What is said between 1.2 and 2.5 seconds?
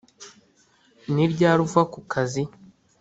ryari uva ku kazi?